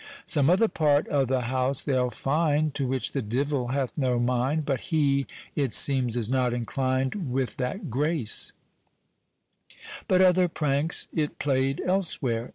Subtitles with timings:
[0.25, 4.65] Some other part o' th' house they'll find, To which the divell hath no mind,
[4.65, 8.51] But hee, it seems, is not inclin'd With that grace;
[10.07, 12.49] But other pranks it plaid elsewhere.